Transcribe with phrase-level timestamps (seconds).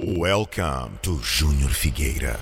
[0.00, 2.38] Welcome to Júnior Figueira.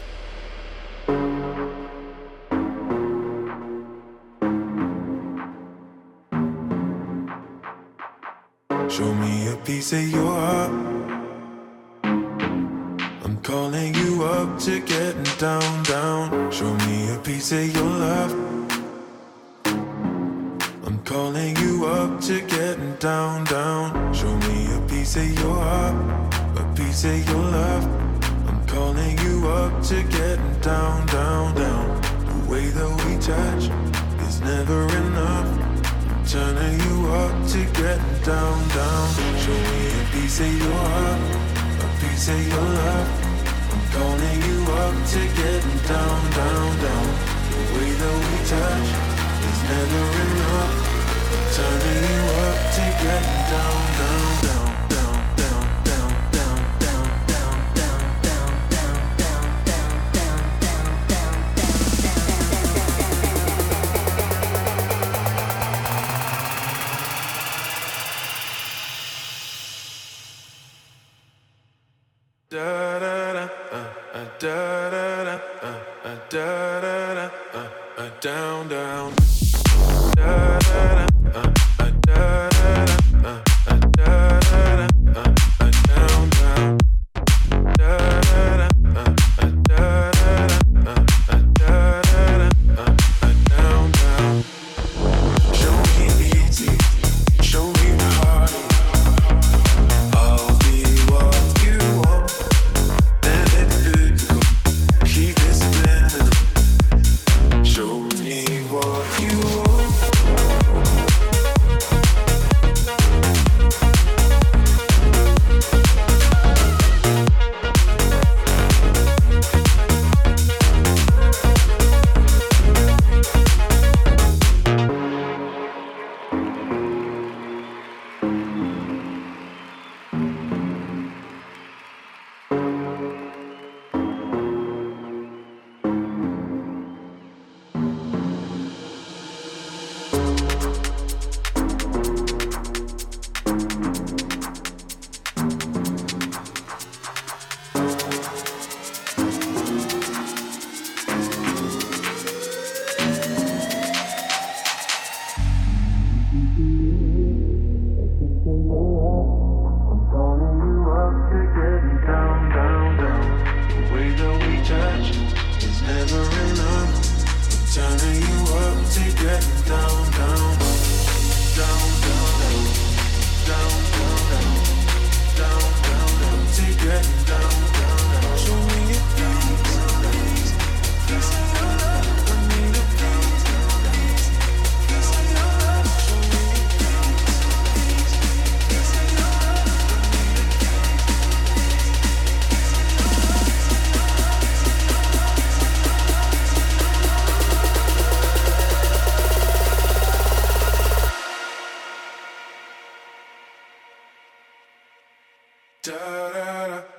[205.88, 205.92] Uh,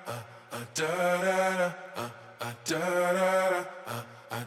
[0.08, 0.14] uh,
[0.54, 1.74] uh, down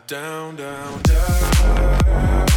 [0.06, 2.49] down da down down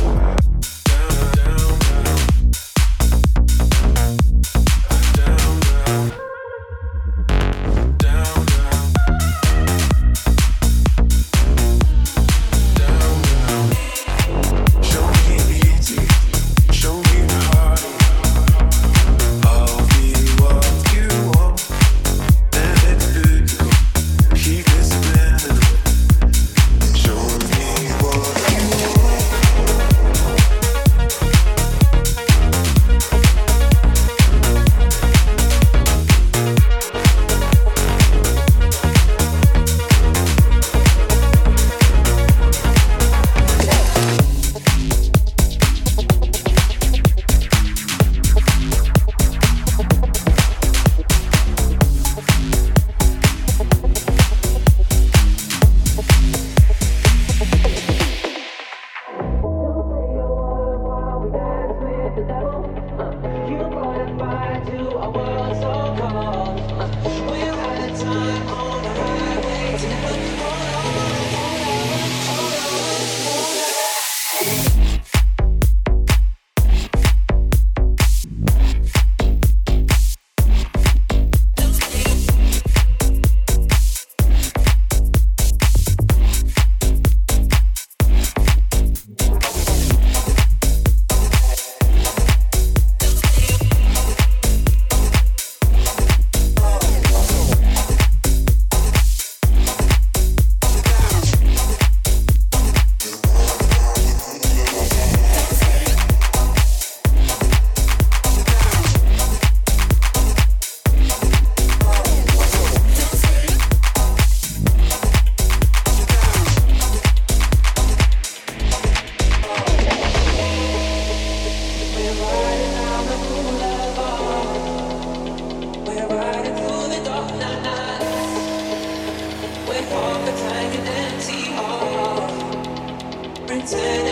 [133.66, 134.03] take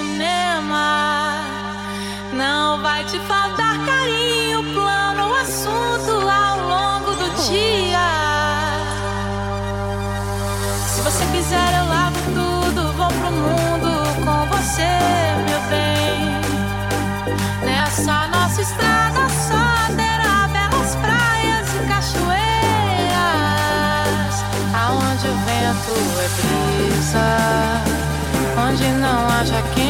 [0.00, 1.44] cinema.
[2.32, 8.08] Não vai te faltar carinho, plano, assunto ao longo do dia.
[10.88, 13.90] Se você quiser, eu lavo tudo, vou pro mundo
[14.24, 14.92] com você,
[15.46, 16.40] meu bem.
[17.62, 19.66] Nessa nossa estrada só
[20.00, 22.34] terá belas praias e cachoeiras,
[24.82, 27.28] aonde o vento é brisa,
[28.66, 29.89] onde não haja quem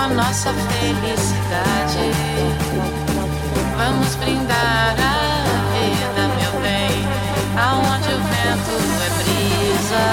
[0.00, 2.10] Com a nossa felicidade.
[3.76, 6.96] Vamos brindar a vida, meu bem,
[7.58, 10.06] aonde o vento é brisa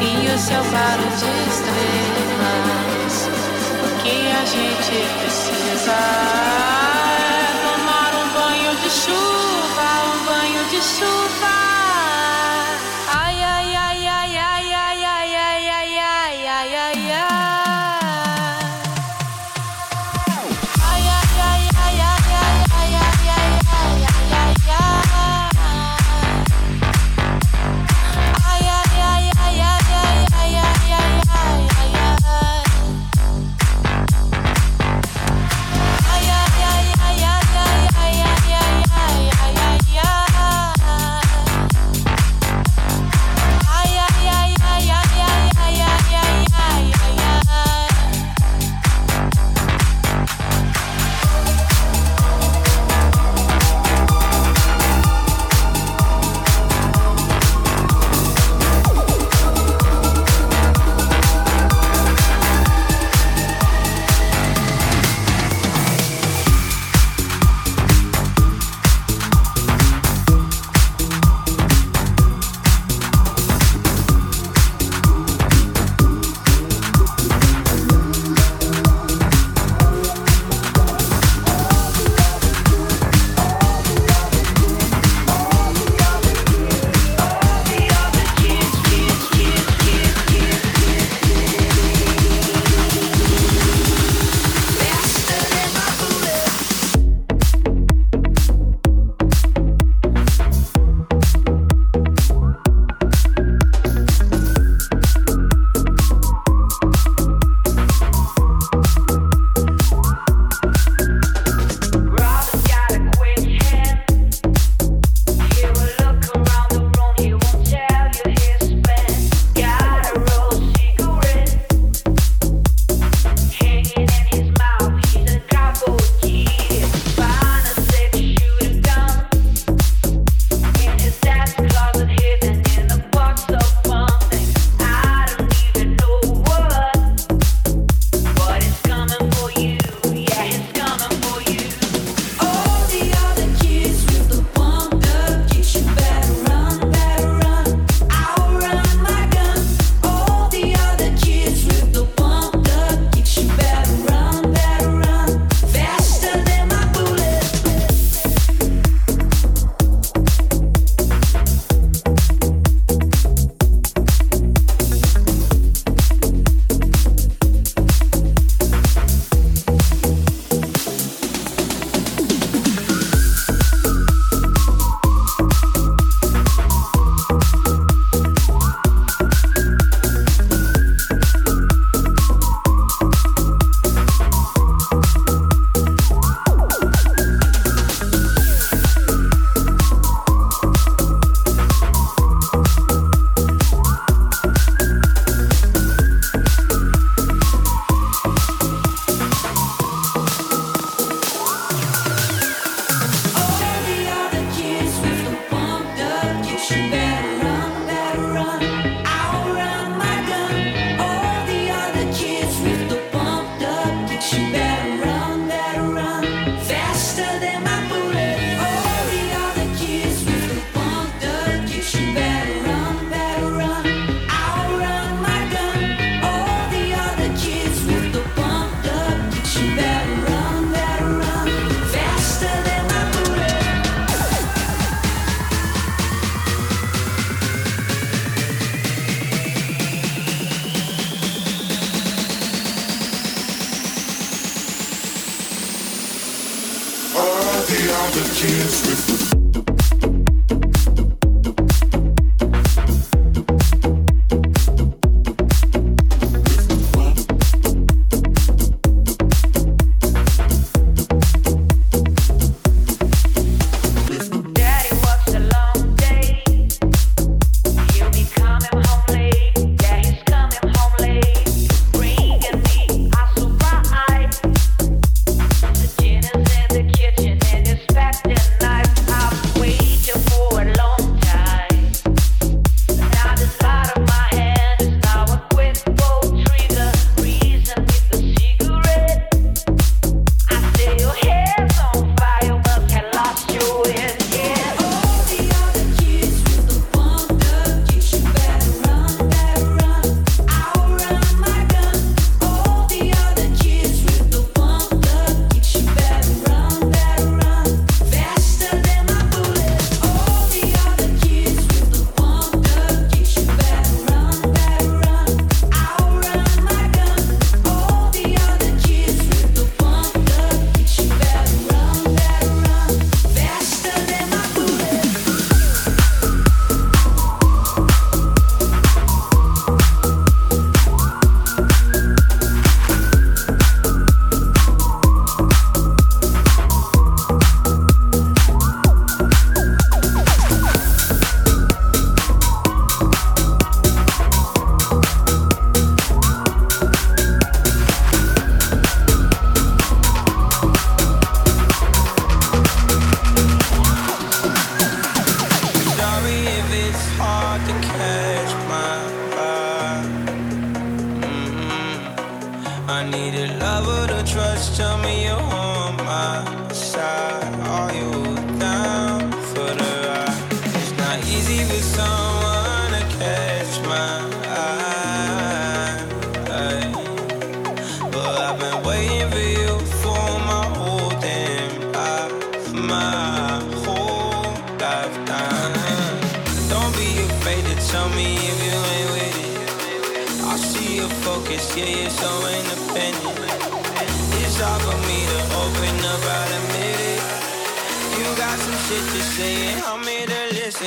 [0.00, 3.14] e o céu claro de estrelas.
[3.82, 6.71] O que a gente precisa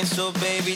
[0.04, 0.75] so baby.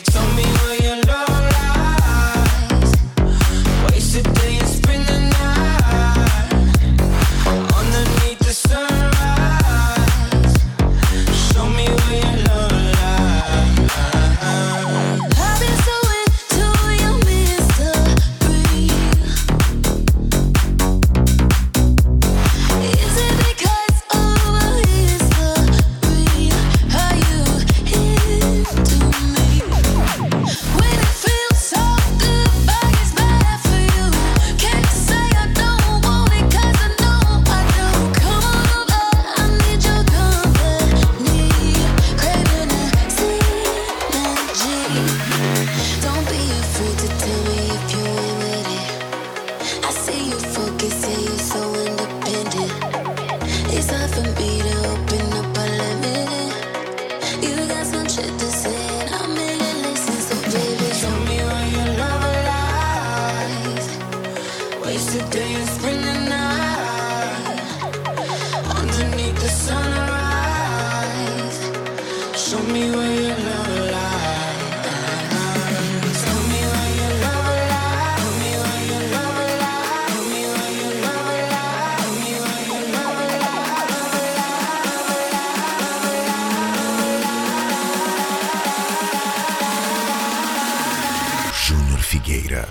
[92.50, 92.70] Pereira.